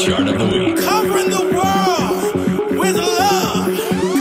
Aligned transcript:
Chart 0.00 0.26
of 0.28 0.38
the 0.38 0.46
week. 0.46 0.78
Covering 0.78 1.28
the 1.28 1.42
world 1.52 2.34
with 2.78 2.96
love. 2.96 3.66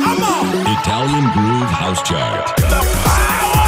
Come 0.03 0.23
on. 0.23 0.45
Italian 0.75 1.31
Groove 1.31 1.71
House 1.71 2.01
Chart. 2.03 2.47
The 2.57 2.81
power. 3.07 3.67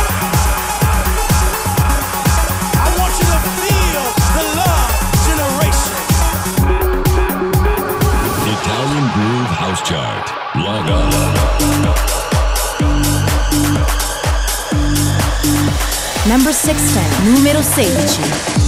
I 2.83 2.89
want 2.99 3.13
you 3.15 3.27
to 3.31 3.39
feel 3.63 4.03
the 4.35 4.43
love 4.59 4.91
generation. 5.23 5.93
Italian 8.59 9.07
Groove 9.15 9.51
House 9.55 9.81
Chart. 9.87 10.25
Log 10.57 10.89
on. 10.89 11.11
Number 16.27 16.51
16, 16.51 17.33
numero 17.33 17.61
16. 17.61 18.60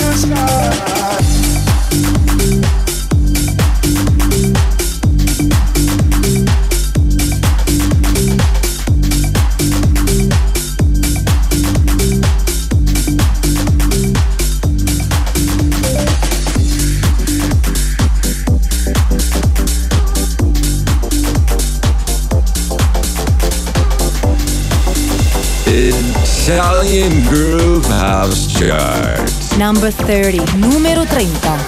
Italian 0.00 0.57
Number 29.68 29.90
30, 29.90 30.56
numero 30.56 31.04
30. 31.04 31.67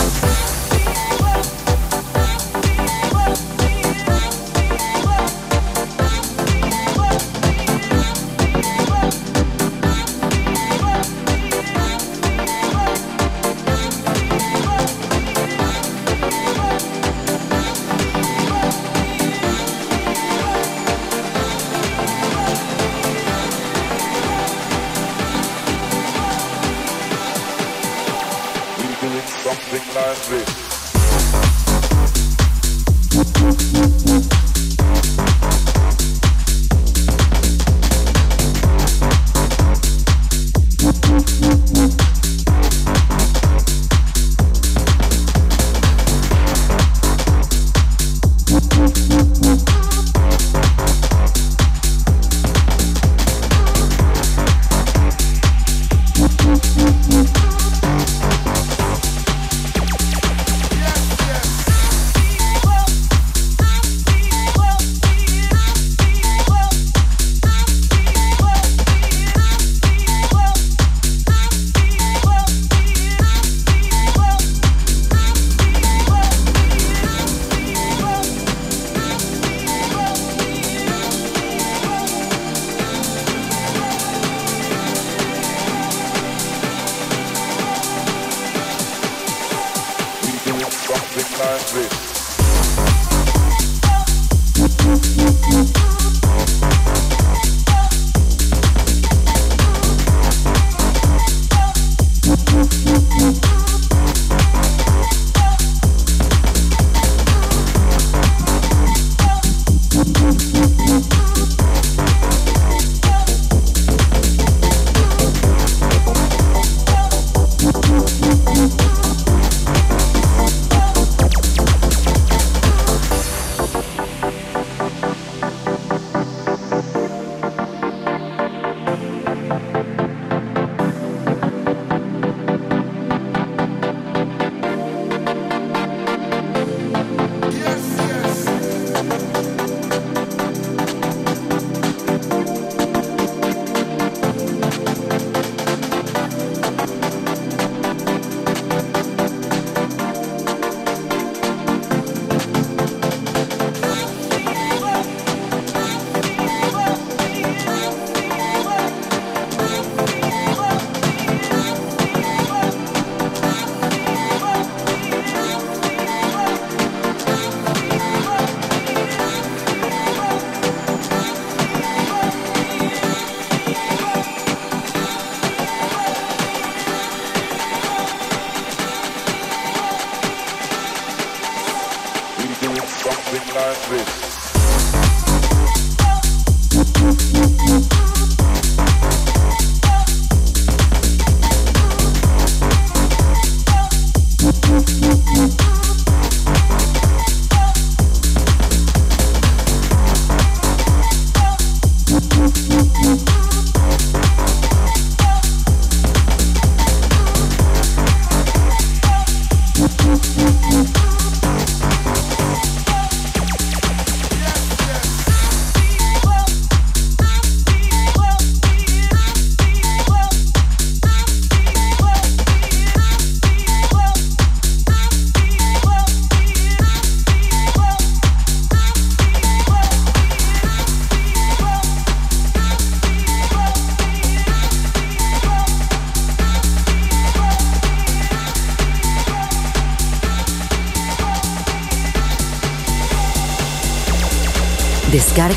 like 183.55 183.89
this. 183.89 184.30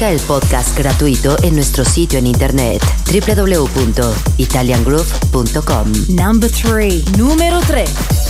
El 0.09 0.19
podcast 0.19 0.77
gratuito 0.77 1.38
en 1.44 1.55
nuestro 1.55 1.85
sitio 1.85 2.19
en 2.19 2.27
internet 2.27 2.83
www.italiangroove.com. 3.05 5.94
Number 6.09 6.51
3. 6.51 7.17
Número 7.17 7.61
3. 7.61 8.22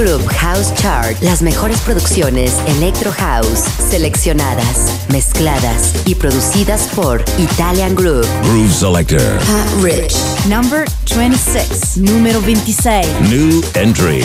Group 0.00 0.26
House 0.28 0.72
Chart, 0.76 1.14
las 1.20 1.42
mejores 1.42 1.78
producciones 1.80 2.56
Electro 2.66 3.12
House, 3.12 3.64
seleccionadas, 3.90 4.98
mezcladas 5.10 5.92
y 6.06 6.14
producidas 6.14 6.88
por 6.94 7.22
Italian 7.36 7.94
Group. 7.94 8.26
Groove 8.44 8.72
Selector. 8.72 9.20
Pat 9.20 9.82
Rich. 9.82 10.16
Number 10.48 10.86
26. 11.14 11.98
Número 11.98 12.40
26. 12.40 13.06
New 13.28 13.62
Entry. 13.74 14.24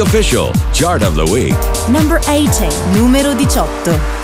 Official, 0.00 0.52
Chart 0.72 1.02
of 1.02 1.14
the 1.14 1.24
Week. 1.24 1.54
Number 1.90 2.18
18, 2.28 2.70
numero 2.92 3.32
18. 3.32 4.15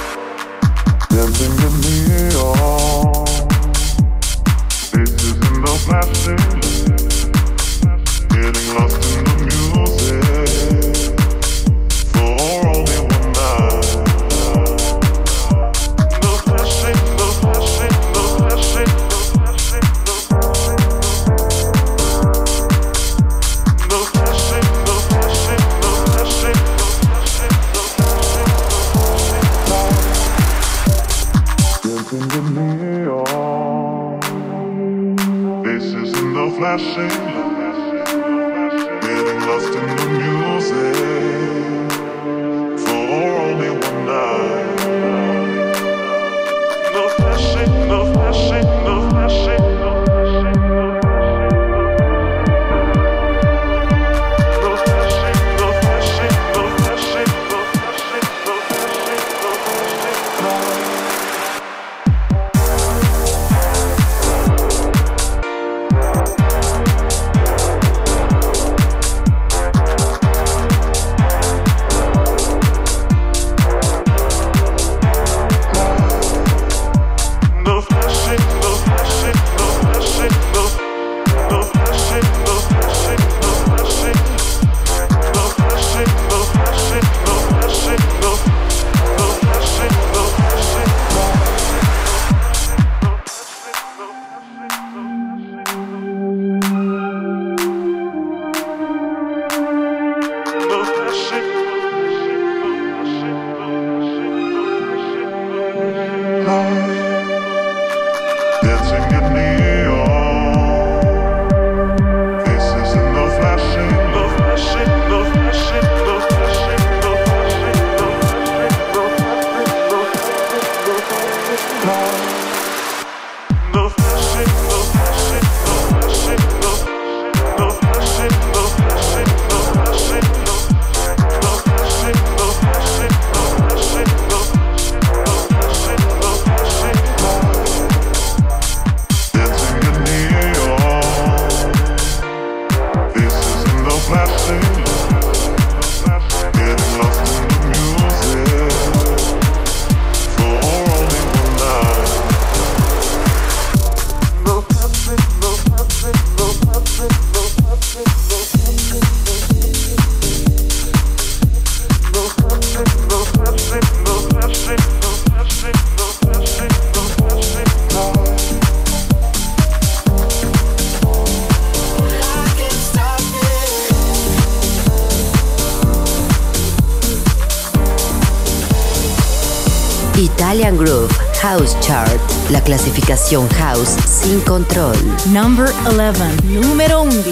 Number 185.32 185.73
11. 185.86 186.36
Número 186.45 187.04
11. 187.04 187.31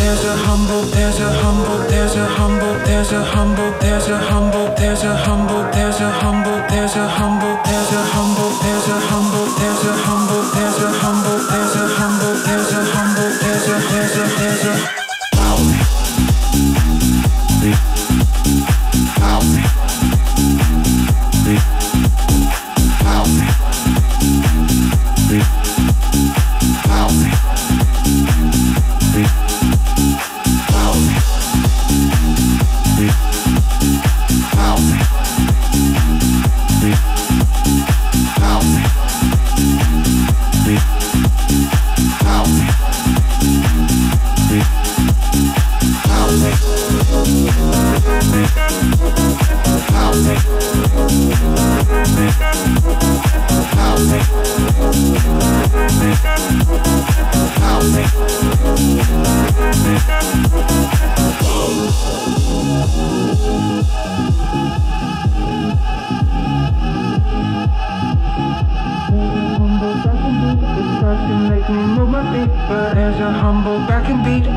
there's 0.00 0.24
a 0.24 0.34
humble, 0.48 0.82
there's 0.96 1.20
a 1.20 1.30
humble, 1.30 1.78
there's 1.88 2.16
a 2.16 2.24
humble, 2.24 2.74
there's 2.88 3.12
a 3.12 3.22
humble, 3.22 3.70
there's 3.80 4.08
a 4.08 4.16
humble, 4.16 4.74
there's 4.80 5.04
a 5.04 5.14
humble, 5.20 5.62
there's 5.70 6.00
a 6.00 6.10
humble, 6.10 6.58
there's 6.72 6.96
a 6.96 7.06
humble, 7.06 7.60
there's 7.68 7.98
a 7.98 8.08
humble, 8.16 8.56
there's 8.56 8.88
a 8.88 9.12
humble, 9.12 9.44
there's 9.60 9.84
a 9.84 9.92
humble, 10.08 10.42
there's 10.56 10.80
a 10.80 10.90
humble, 11.04 11.38
there's 11.52 11.76
a 11.76 11.86
humble, 12.00 12.34
there's 12.48 12.72
a 12.72 12.82
humble, 12.88 13.28
there's 13.40 13.68
a 13.68 13.78
there's 13.92 14.16
a 14.16 14.26
there's 14.38 14.96
a 14.96 14.99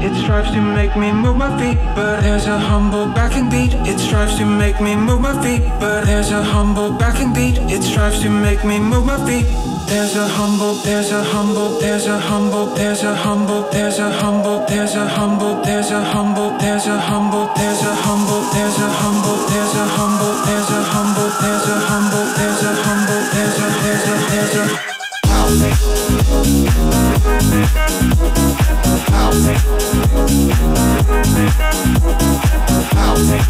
It 0.04 0.14
strives 0.22 0.52
to 0.52 0.62
make 0.62 0.96
me 0.98 1.12
move 1.14 1.38
my 1.38 1.52
feet. 1.58 1.78
But 1.96 2.22
there's 2.22 2.48
a 2.48 2.60
humble 2.60 3.06
backing 3.08 3.50
beat. 3.50 3.74
It 3.88 4.00
strives 4.00 4.38
to 4.38 4.46
make 4.46 4.82
me 4.82 4.96
move 4.96 5.22
my 5.22 5.34
feet. 5.42 5.64
But 5.80 6.06
there's 6.06 6.32
a 6.32 6.44
humble 6.44 6.92
backing 6.92 7.34
beat. 7.34 7.58
It 7.72 7.84
strives 7.84 8.22
to 8.24 8.30
make 8.30 8.66
me 8.66 8.80
move 8.80 9.06
my 9.06 9.18
feet. 9.26 9.48
There's 9.88 10.16
a 10.16 10.28
humble, 10.28 10.74
there's 10.84 11.12
a 11.12 11.24
humble, 11.24 11.80
there's 11.80 12.08
a 12.08 12.18
humble, 12.18 12.66
there's 12.76 13.04
a 13.04 13.14
humble, 13.16 13.70
there's 13.72 14.00
a 14.00 14.10
humble, 14.12 14.66
there's 14.66 14.96
a 14.96 15.08
humble, 15.08 15.62
there's 15.64 15.92
a 15.92 16.04
humble, 16.04 16.58
there's 16.58 16.88
a 16.88 17.00
humble, 17.00 17.46
there's 17.54 17.82
a 17.84 17.94
humble, 17.96 18.42
there's 18.54 18.80
a 18.80 18.90
humble, 18.90 19.38
there's 19.46 19.78
a 19.78 19.94
humble, 19.94 20.36
there's 20.46 20.70
a 20.70 20.84
humble, 20.84 21.30
there's 21.40 21.68
a 21.68 21.80
humble, 21.88 22.26
there's 22.36 22.64
a 22.64 22.74
humble, 22.84 23.22
there's 23.32 23.56
a 23.56 23.70
there's 23.86 24.08
a 24.08 24.18
there's 24.32 24.80
a 29.90 29.93
House 30.24 30.64
it. 33.30 33.44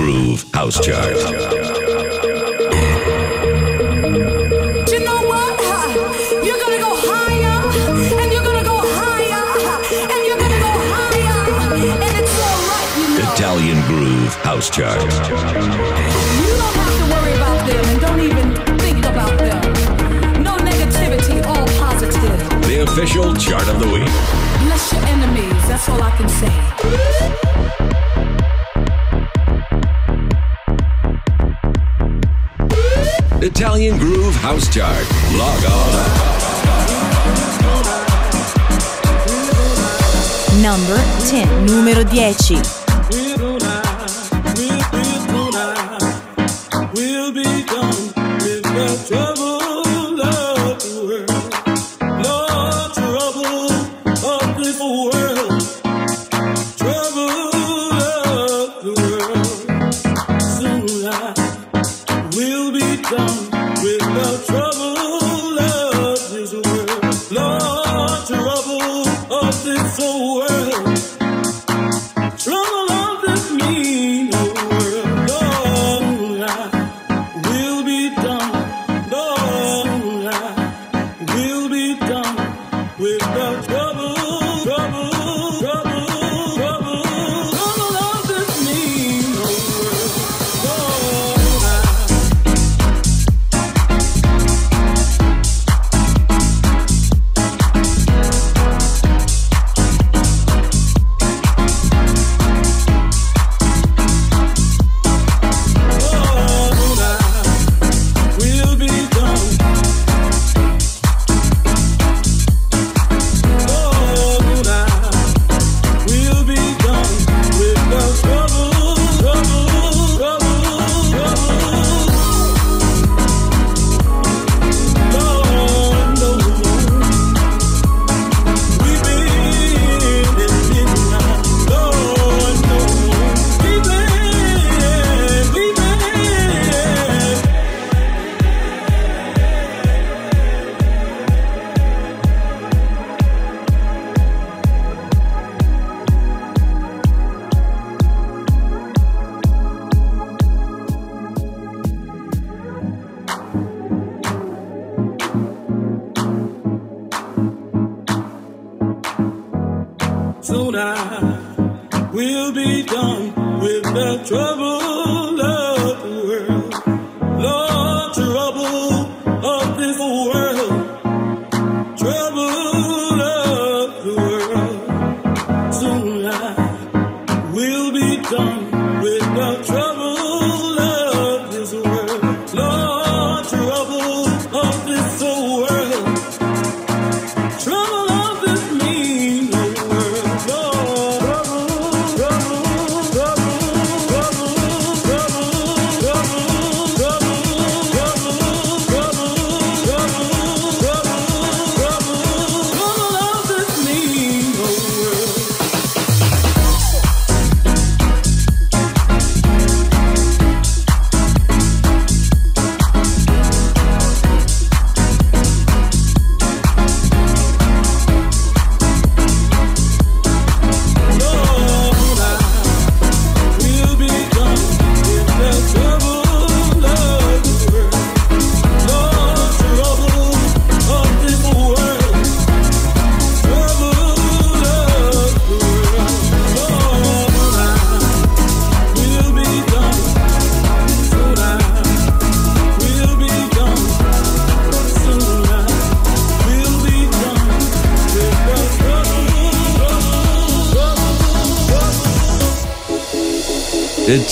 Groove 0.00 0.44
House 0.54 0.80
Chart. 0.80 1.14
You 4.88 5.00
know 5.04 5.20
what? 5.28 5.60
You're 6.42 6.58
gonna 6.58 6.80
go 6.80 6.92
higher, 7.04 7.60
and 8.20 8.32
you're 8.32 8.46
gonna 8.48 8.64
go 8.64 8.78
higher, 8.96 9.44
and 10.12 10.20
you're 10.26 10.40
gonna 10.40 10.60
go 10.68 10.72
higher, 10.94 11.40
and 12.00 12.16
it's 12.16 12.34
alright, 12.48 12.90
you 12.96 13.08
know. 13.18 13.28
Italian 13.34 13.78
Groove 13.88 14.34
House 14.36 14.70
Chart. 14.70 15.02
You 15.02 15.08
don't 16.62 16.76
have 16.80 16.96
to 16.96 17.04
worry 17.12 17.34
about 17.36 17.60
them, 17.68 17.84
and 17.90 18.00
don't 18.00 18.20
even 18.20 18.46
think 18.78 19.04
about 19.04 19.36
them. 19.36 19.60
No 20.42 20.56
negativity, 20.56 21.44
all 21.44 21.68
positive. 21.76 22.38
The 22.62 22.76
official 22.88 23.34
chart 23.36 23.68
of 23.68 23.78
the 23.78 23.88
week. 23.92 24.08
Bless 24.64 24.92
your 24.94 25.04
enemies, 25.04 25.62
that's 25.68 25.86
all 25.90 26.02
I 26.02 26.10
can 26.16 26.28
say. 26.30 27.49
Italian 33.80 33.98
Groove 33.98 34.36
House 34.36 34.68
Chart. 34.68 35.06
Log 35.32 35.64
on. 35.64 35.94
Number 40.60 40.98
10, 41.30 41.64
numero 41.64 42.04
10. 42.04 42.79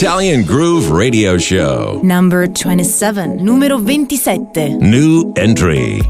Italian 0.00 0.44
Groove 0.44 0.92
Radio 0.92 1.36
Show. 1.38 2.00
Number 2.04 2.46
27, 2.46 3.44
numero 3.44 3.78
27. 3.78 4.78
New 4.78 5.32
entry. 5.36 6.00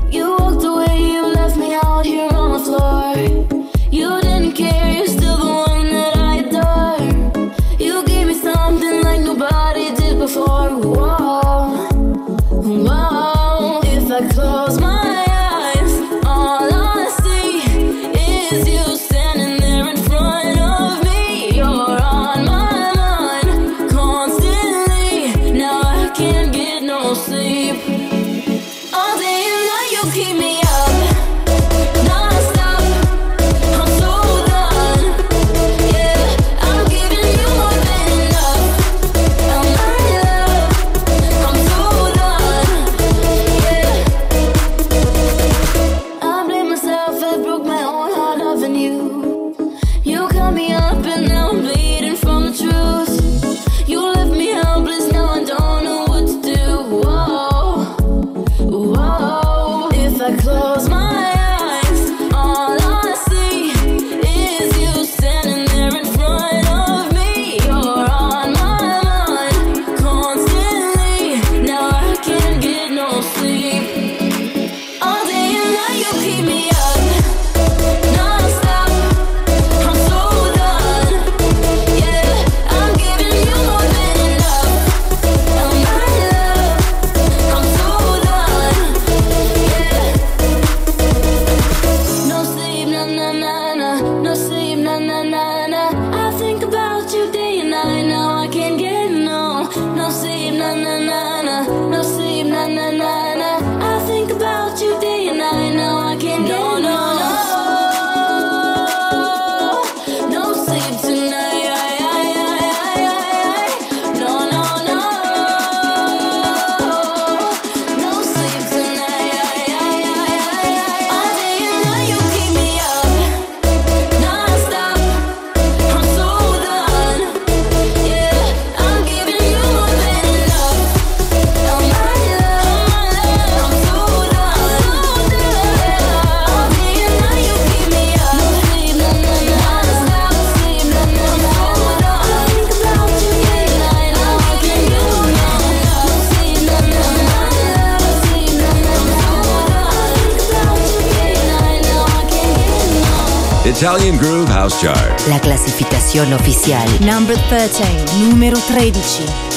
la 155.28 155.40
clasificación 155.40 156.32
oficial. 156.32 156.88
Number 157.00 157.36
13, 157.48 157.84
número 158.20 158.58
13. 158.58 159.47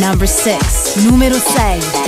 Number 0.00 0.26
6. 0.26 0.96
Numero 1.04 1.34
6. 1.34 2.03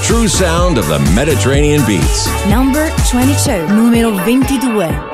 true 0.06 0.28
sound 0.28 0.78
of 0.78 0.88
the 0.88 1.00
Mediterranean 1.16 1.84
beats. 1.88 2.28
Number 2.46 2.92
22. 3.10 3.68
Numero 3.74 4.12
22. 4.12 5.05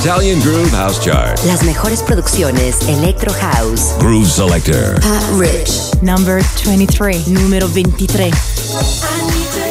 Italian 0.00 0.40
Groove 0.40 0.70
House 0.70 0.98
Chart. 0.98 1.38
Las 1.44 1.62
mejores 1.62 2.02
producciones 2.02 2.80
Electro 2.88 3.30
House. 3.34 3.94
Groove 3.98 4.26
Selector. 4.26 4.98
Pat 4.98 5.22
Rich. 5.38 6.00
Number 6.00 6.42
23. 6.64 7.28
Número 7.28 7.68
23. 7.68 9.69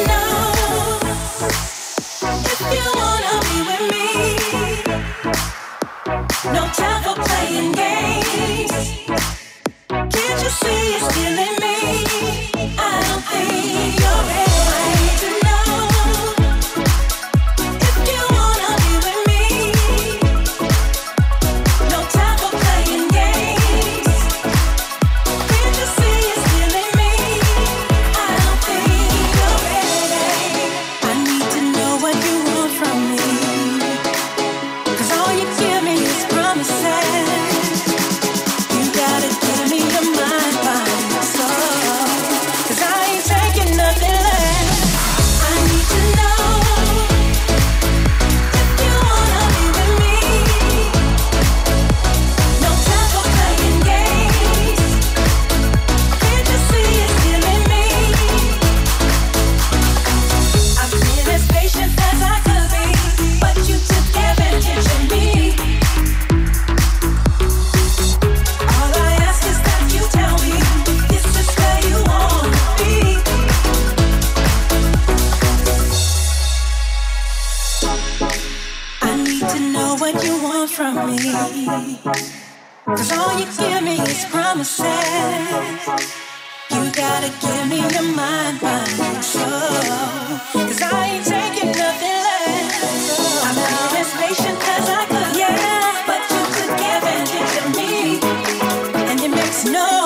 no 99.65 99.98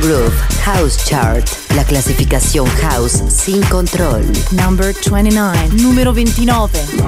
Groove 0.00 0.34
House 0.64 1.04
Chart, 1.04 1.46
la 1.74 1.84
clasificación 1.84 2.66
house 2.66 3.22
sin 3.28 3.62
control. 3.64 4.22
Number 4.52 4.94
29, 4.94 5.68
número 5.82 6.12
29. 6.12 7.07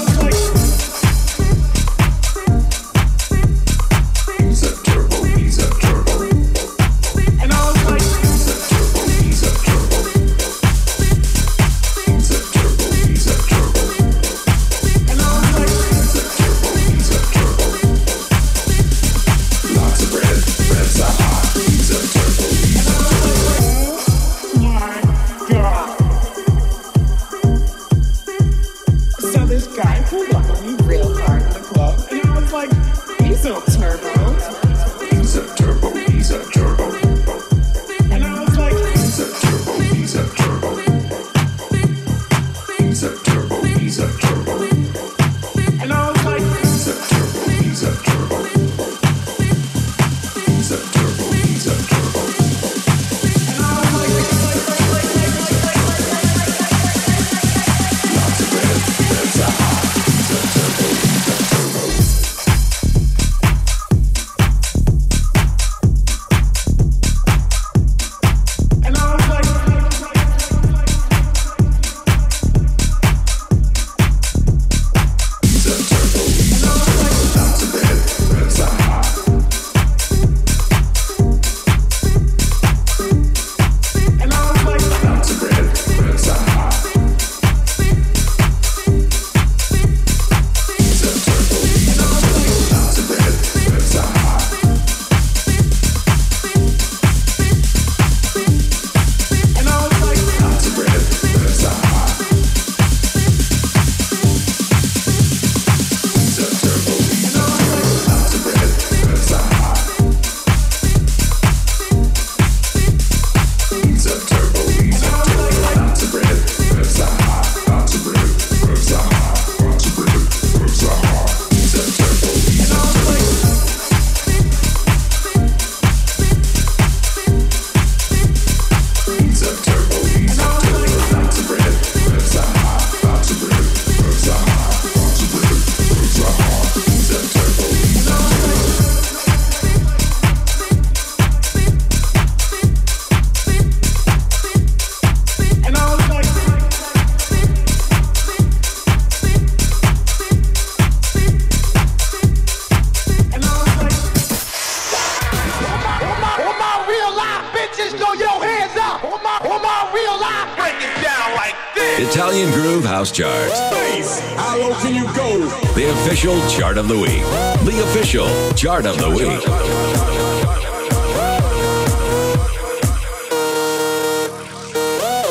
Chart 168.61 168.85
of 168.85 168.95
the 168.99 169.09
Week. 169.09 169.41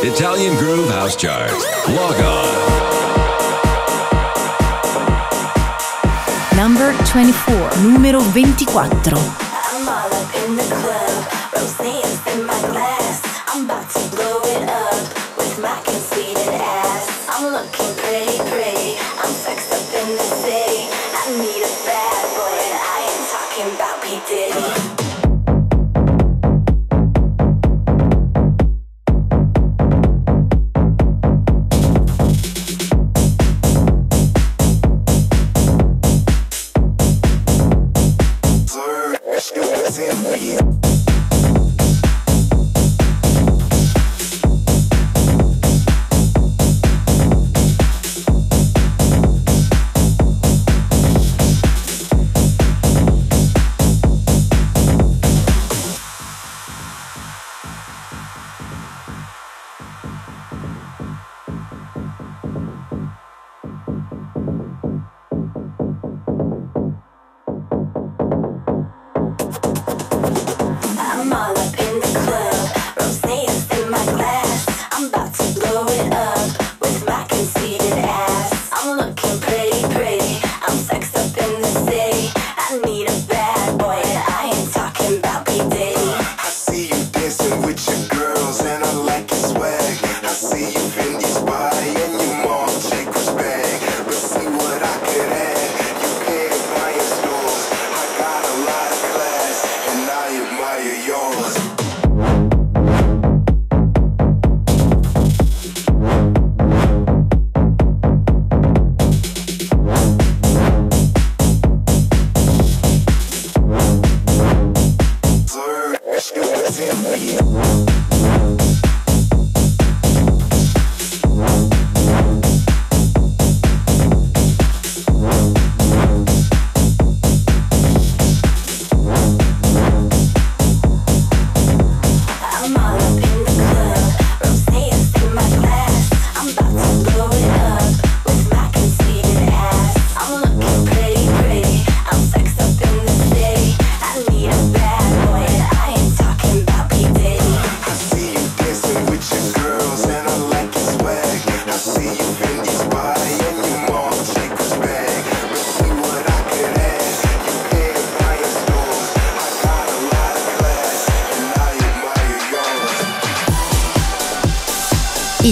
Italian 0.03 0.57
Groove 0.57 0.91
House 0.91 1.15
Chart. 1.15 1.53
Log 1.91 2.21
on. 2.25 2.57
Number 6.57 6.93
24, 7.05 7.71
numero 7.85 8.21
24. 8.33 9.40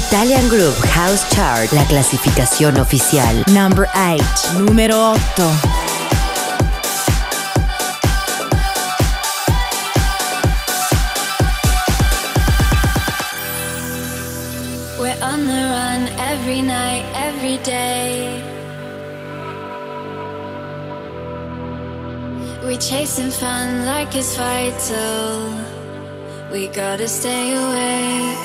Italian 0.08 0.48
Groove 0.48 0.78
House 0.94 1.28
Chart, 1.28 1.70
la 1.72 1.84
clasificación 1.84 2.78
oficial. 2.78 3.44
Number 3.52 3.86
8, 3.94 4.22
número 4.56 5.12
8. 5.12 5.44
every 16.18 16.62
night, 16.62 17.04
every 17.14 17.58
day. 17.58 18.42
We 22.66 22.78
chasing 22.78 23.30
fun 23.30 23.84
like 23.84 24.16
it's 24.16 24.36
vital. 24.36 25.52
We 26.50 26.68
gotta 26.68 27.06
stay 27.06 27.52
away. 27.54 28.37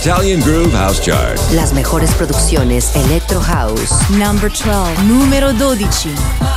Italian 0.00 0.40
Groove 0.40 0.72
House 0.72 0.98
Chart. 0.98 1.38
Las 1.52 1.74
mejores 1.74 2.14
producciones 2.14 2.90
Electro 2.96 3.38
House. 3.38 3.92
Number 4.08 4.50
12. 4.50 5.02
Número 5.04 5.52
12. 5.52 6.49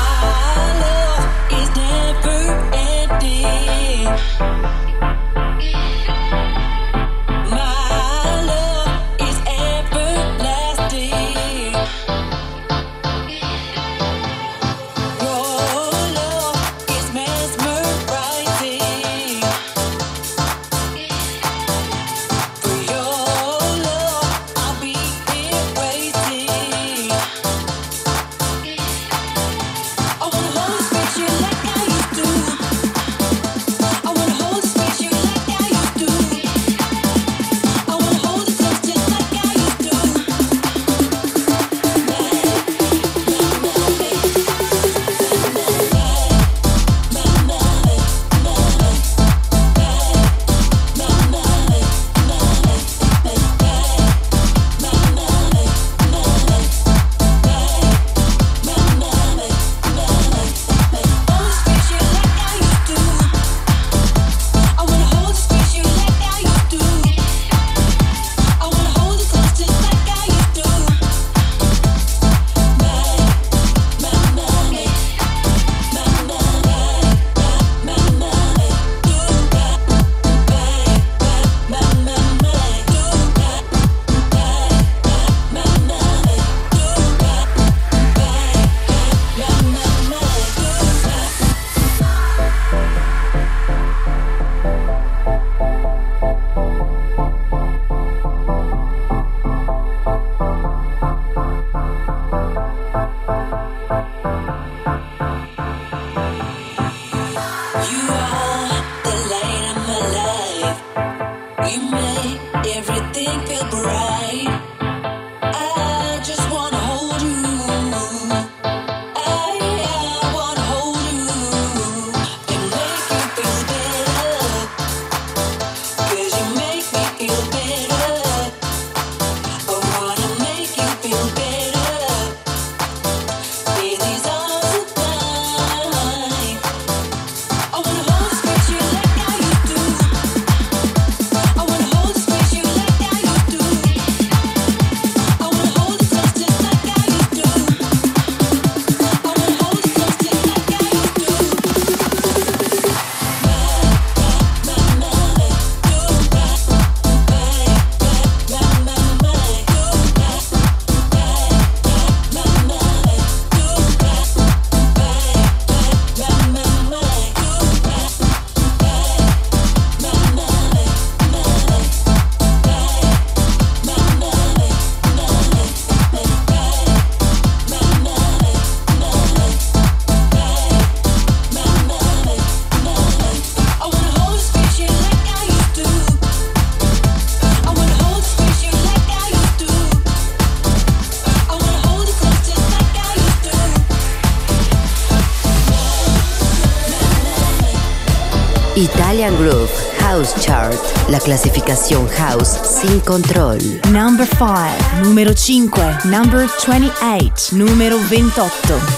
la 201.14 201.20
clasificación 201.20 202.07
house 202.07 202.57
sin 202.82 202.99
control. 203.01 203.59
Number 203.91 204.28
5, 204.28 205.03
número 205.03 205.38
5, 205.38 205.80
number 206.05 206.49
28, 206.68 207.55
número 207.55 207.99
28. 208.09 208.93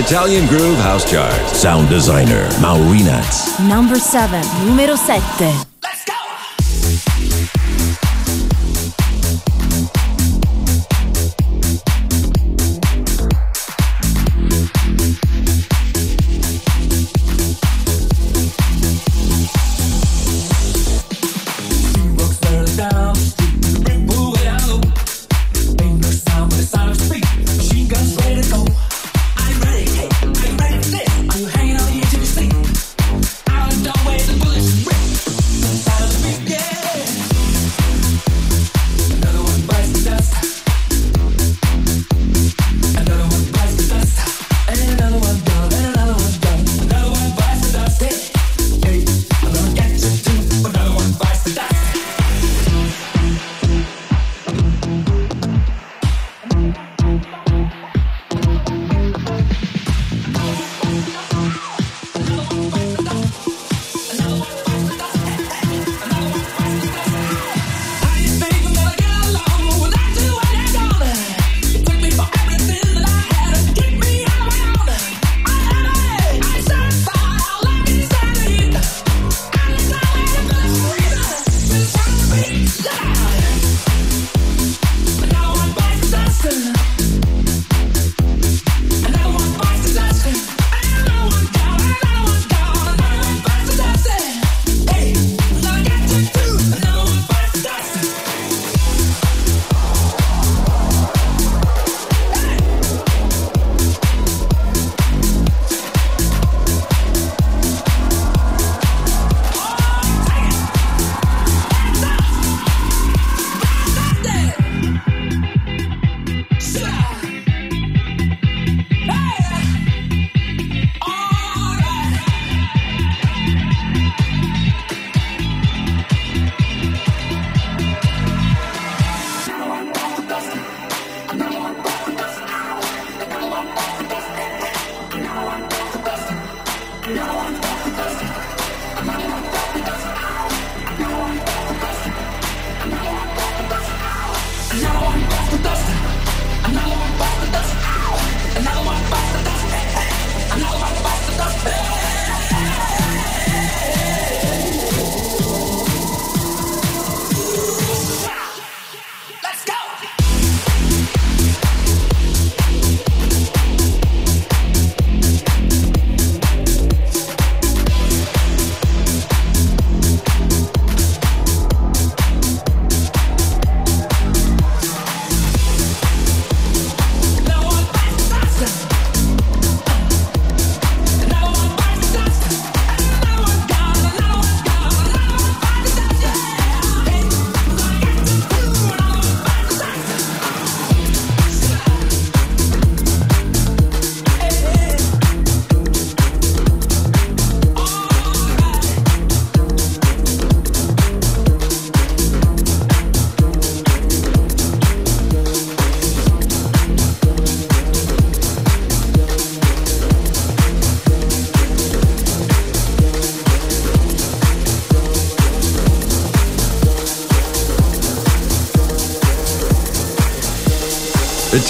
Italian 0.00 0.46
Groove 0.46 0.78
House 0.78 1.04
Chart. 1.04 1.30
Sound 1.54 1.90
designer 1.90 2.48
Maurinats. 2.62 3.58
Number 3.68 3.98
7, 3.98 4.40
numero 4.64 4.96
7. 4.96 5.69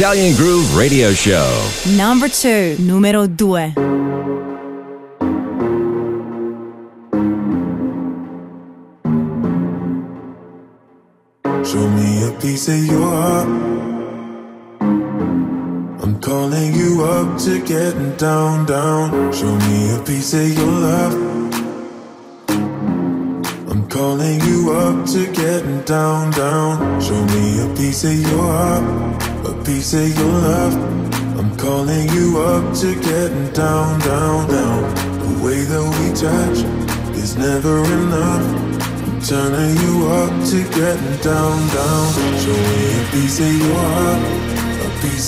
Italian 0.00 0.34
Groove 0.34 0.74
Radio 0.74 1.12
Show. 1.12 1.44
Number 1.94 2.26
two, 2.30 2.74
numero 2.82 3.26
due. 3.26 3.70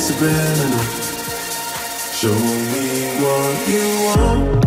subliminal. 0.00 0.80
Show 2.12 2.32
me 2.32 3.20
what 3.20 3.68
you 3.68 3.84
want. 4.06 4.59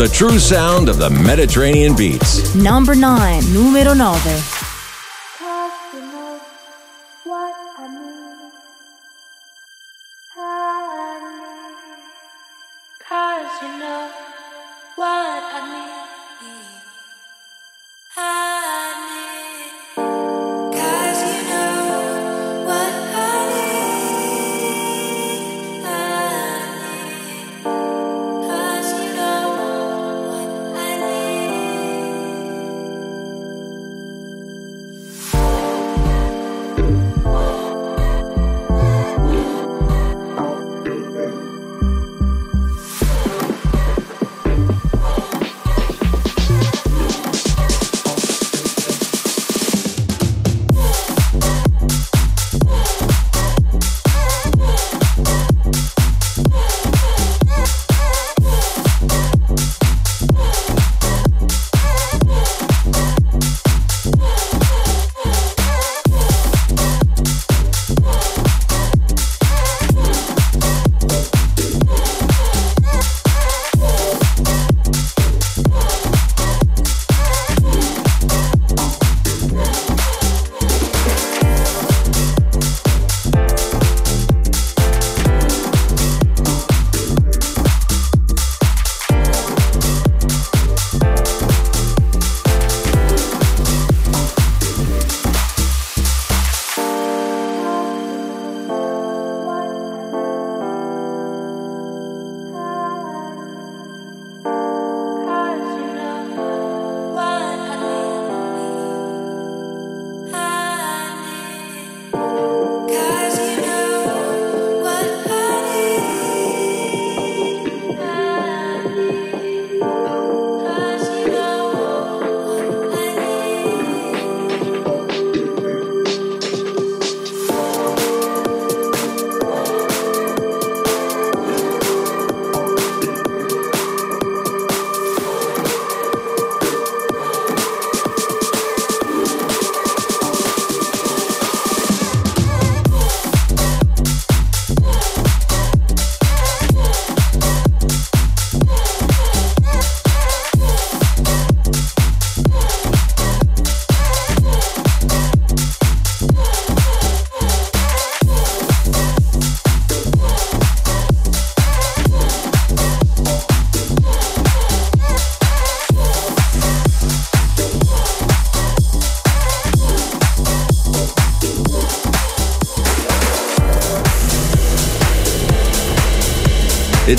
The 0.00 0.08
true 0.08 0.38
sound 0.38 0.88
of 0.88 0.96
the 0.96 1.10
Mediterranean 1.10 1.94
beats. 1.94 2.54
Number 2.54 2.94
9. 2.94 3.52
Numero 3.52 3.92
9. 3.92 4.18
Cause 13.06 13.62
you 13.62 13.68
know 13.78 14.10
what 14.96 15.29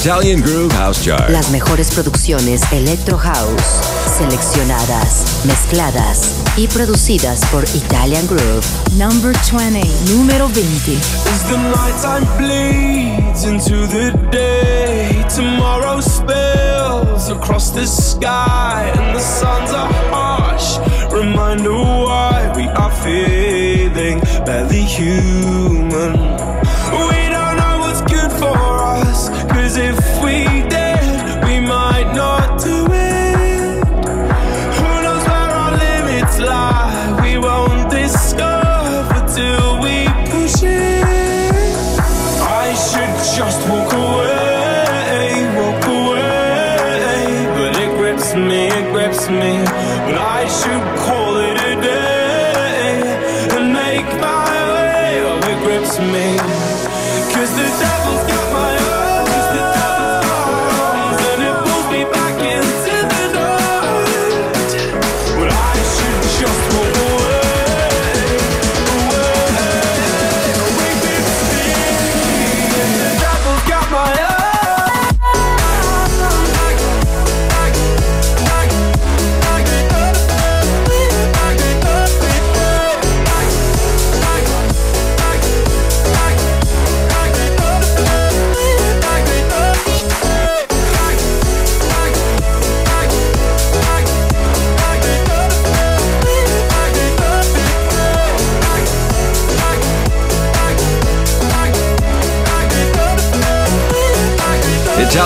Italian 0.01 0.41
Groove 0.41 0.73
House 0.73 1.03
Chart. 1.03 1.29
Las 1.29 1.51
mejores 1.51 1.91
producciones 1.91 2.63
Electro 2.71 3.19
House, 3.19 3.61
seleccionadas, 4.17 5.43
mezcladas 5.45 6.41
y 6.57 6.67
producidas 6.67 7.45
por 7.51 7.63
Italian 7.75 8.25
Groove. 8.25 8.65
Number 8.97 9.31
20. 9.47 9.79
Numero 10.09 10.47
20. 10.47 10.97
As 10.97 11.43
the 11.47 11.57
nighttime 11.57 12.25
bleeds 12.39 13.43
into 13.43 13.85
the 13.85 14.11
day, 14.31 15.23
tomorrow 15.35 16.01
spills 16.01 17.29
across 17.29 17.69
the 17.69 17.85
sky, 17.85 18.91
and 18.95 19.15
the 19.15 19.19
suns 19.19 19.69
are 19.69 19.93
harsh. 20.09 20.79
Reminder 21.13 21.73
why 21.73 22.51
we 22.55 22.67
are 22.69 22.91
feeling 23.03 24.19
barely 24.47 24.81
human. 24.81 26.50
Me, 48.47 48.67
it 48.67 48.91
grips 48.91 49.29
me. 49.29 49.53
But 50.05 50.17
I 50.17 50.47
should 50.47 50.85
call 51.05 51.37
it 51.37 51.57
a 51.71 51.81
day 51.81 53.01
and 53.55 53.73
make 53.73 54.09
my 54.19 54.55
way. 54.73 55.21
Oh, 55.25 55.51
it 55.51 55.59
grips 55.65 55.99
me. 55.99 56.70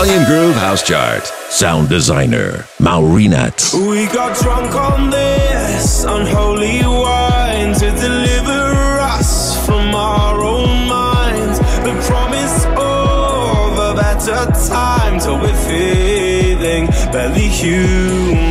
Italian 0.07 0.25
Groove 0.25 0.55
House 0.57 0.83
Chart. 0.83 1.25
Sound 1.49 1.89
designer, 1.89 2.67
Maurinat. 2.77 3.73
We 3.89 4.05
got 4.05 4.37
drunk 4.37 4.75
on 4.75 5.09
this 5.09 6.03
unholy 6.03 6.81
wine 6.85 7.73
to 7.73 7.89
deliver 7.89 8.99
us 9.01 9.65
from 9.65 9.95
our 9.95 10.43
own 10.43 10.87
minds. 10.87 11.57
The 11.57 11.95
promise 12.07 12.65
of 12.77 13.79
a 13.79 13.95
better 13.95 14.45
time 14.69 15.19
till 15.19 15.39
we're 15.39 15.65
feeling 15.67 16.85
barely 17.11 17.47
human. 17.47 18.44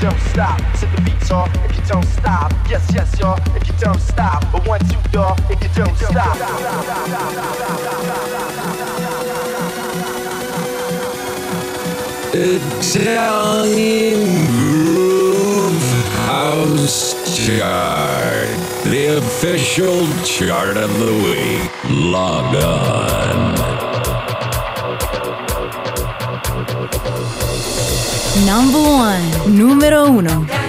don't 0.00 0.20
stop, 0.20 0.58
set 0.76 0.96
the 0.96 1.02
beats 1.02 1.30
off. 1.30 1.54
If 1.56 1.76
you 1.76 1.82
don't 1.84 2.06
stop, 2.06 2.52
yes, 2.70 2.90
yes, 2.94 3.18
y'all. 3.20 3.38
If 3.54 3.68
you 3.68 3.74
don't 3.78 4.00
stop, 4.00 4.50
but 4.50 4.66
once 4.66 4.90
you 4.90 4.98
do, 5.12 5.22
If 5.50 5.62
you 5.62 5.68
don't 5.74 5.94
stop. 5.96 6.36
Italian 12.32 14.20
Groove 14.46 15.82
House 16.28 17.14
Chart, 17.36 18.48
the 18.84 19.18
official 19.18 20.06
chart 20.24 20.78
of 20.78 20.98
the 20.98 21.12
week. 21.12 21.70
Log 21.90 22.54
on. 22.56 23.50
Number 28.46 28.80
one. 28.80 29.29
número 29.50 30.06
uno. 30.08 30.59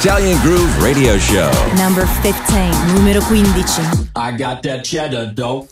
Italian 0.00 0.40
Groove 0.42 0.80
Radio 0.80 1.18
Show. 1.18 1.50
Number 1.74 2.06
15, 2.22 2.70
numero 2.94 3.20
15. 3.20 4.10
I 4.14 4.30
got 4.30 4.62
that 4.62 4.84
cheddar 4.84 5.32
dough. 5.34 5.66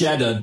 shattered 0.00 0.39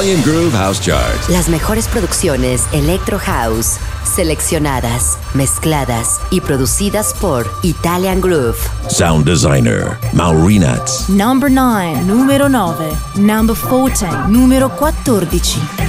Italian 0.00 0.22
Groove 0.22 0.52
House 0.54 0.80
Chart. 0.80 1.28
Las 1.28 1.50
mejores 1.50 1.86
producciones 1.86 2.66
Electro 2.72 3.18
House, 3.18 3.76
seleccionadas, 4.02 5.18
mezcladas 5.34 6.22
y 6.30 6.40
producidas 6.40 7.12
por 7.20 7.46
Italian 7.62 8.22
Groove. 8.22 8.56
Sound 8.88 9.26
designer, 9.26 9.98
Maurinats. 10.14 11.06
Number 11.10 11.50
9, 11.50 12.04
numero 12.04 12.48
9. 12.48 12.96
Number 13.16 13.54
14, 13.54 14.06
numero 14.30 14.70
14. 14.74 15.79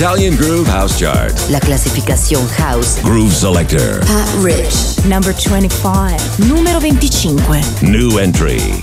Italian 0.00 0.34
Groove 0.34 0.66
House 0.66 0.98
Chart. 0.98 1.30
La 1.50 1.60
clasificación 1.60 2.48
House. 2.56 2.98
Groove 3.02 3.34
Selector. 3.34 4.00
Pat 4.06 4.26
Rich. 4.42 5.04
Number 5.04 5.34
25, 5.34 6.38
numero 6.48 6.80
25. 6.80 7.82
New 7.82 8.18
entry. 8.18 8.80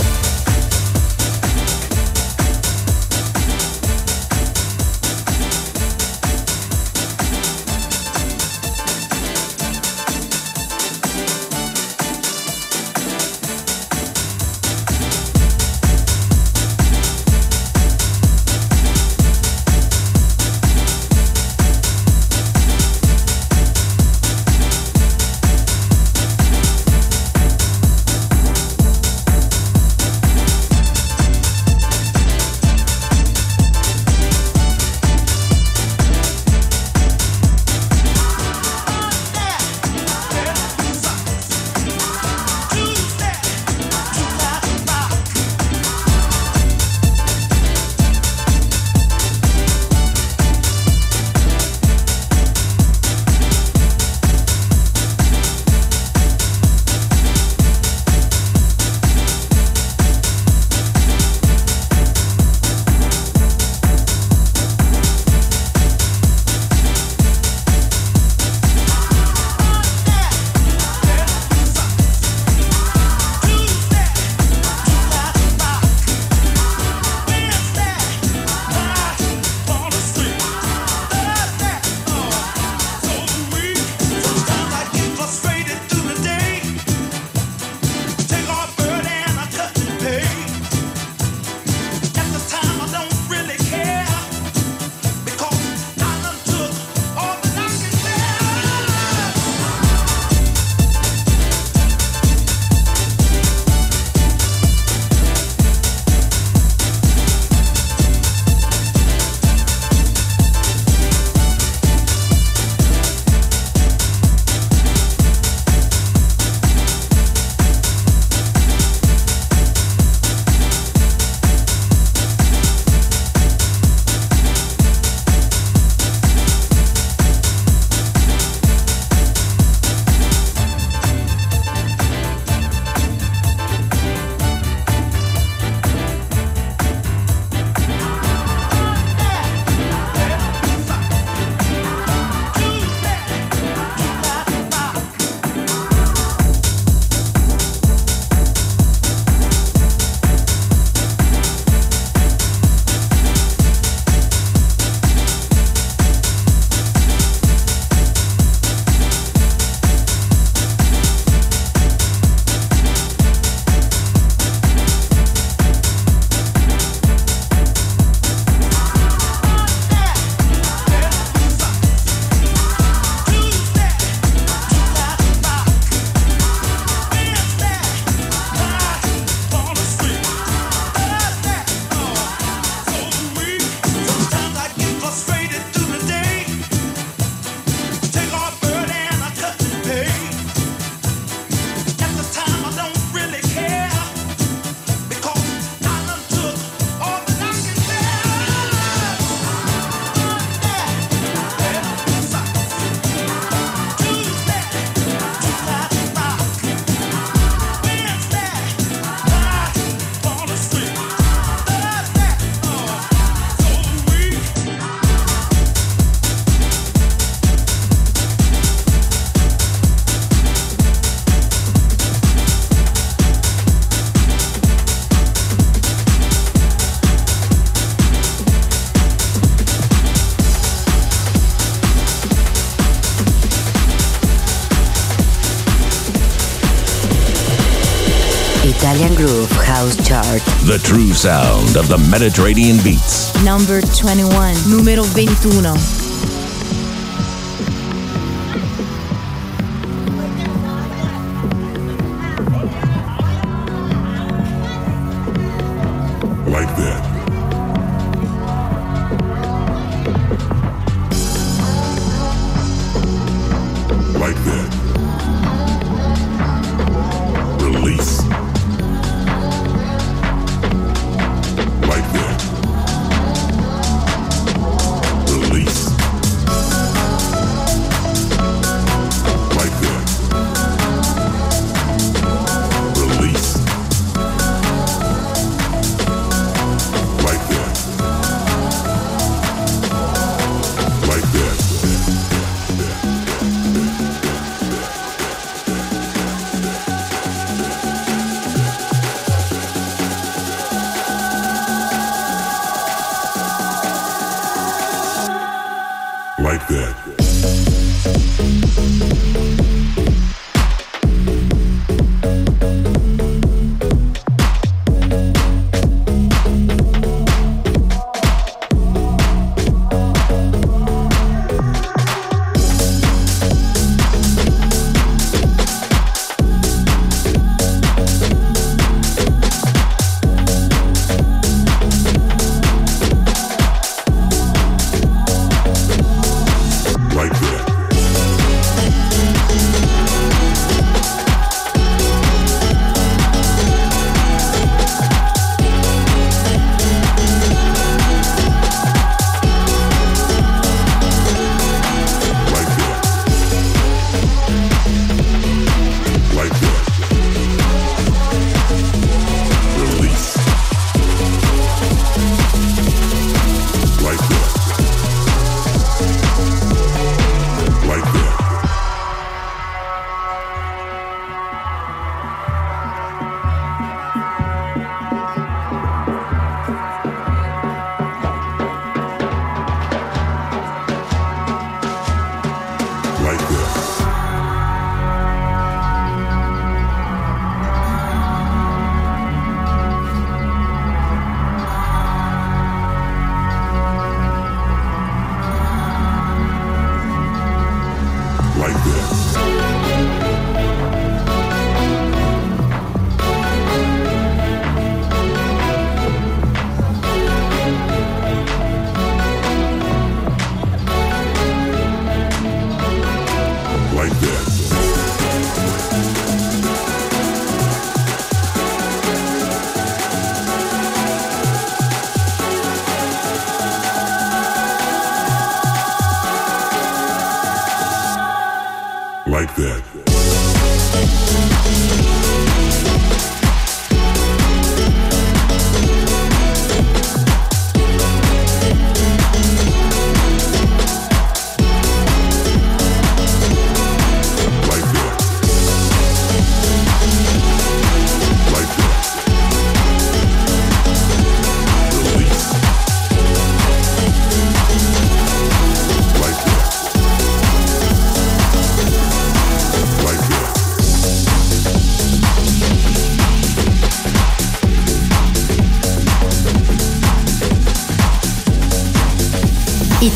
Italian 238.98 239.16
Groove 239.16 239.52
House 239.52 239.96
Chart. 239.98 240.42
The 240.66 240.82
true 240.84 241.14
sound 241.14 241.78
of 241.78 241.88
the 241.88 242.00
Mediterranean 242.10 242.78
beats. 242.84 243.32
Number 243.44 243.80
21. 243.80 244.56
Numero 244.72 245.04
21. 245.04 245.97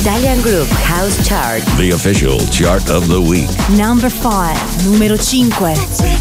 Italian 0.02 0.42
Group 0.42 0.68
House 0.68 1.16
Chart. 1.30 1.62
The 1.78 1.92
official 1.92 2.40
chart 2.48 2.90
of 2.90 3.08
the 3.08 3.22
week. 3.22 3.52
Number 3.78 4.10
5. 4.10 4.88
Numero 4.90 5.16
5. 5.16 6.21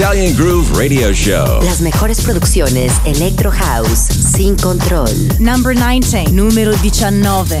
Italian 0.00 0.34
Groove 0.34 0.66
Radio 0.78 1.12
Show. 1.12 1.62
Las 1.62 1.82
mejores 1.82 2.22
producciones 2.22 2.90
Electro 3.04 3.50
House 3.50 3.98
sin 3.98 4.56
control. 4.56 5.10
Number 5.38 5.76
19. 5.76 6.32
Numero 6.32 6.72
19. 6.76 7.60